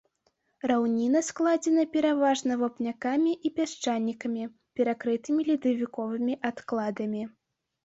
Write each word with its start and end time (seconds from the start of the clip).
Раўніна 0.69 1.19
складзена 1.27 1.83
пераважна 1.95 2.57
вапнякамі 2.63 3.31
і 3.51 3.53
пясчанікамі, 3.61 4.49
перакрытымі 4.81 5.41
ледавіковымі 5.53 6.33
адкладамі. 6.53 7.23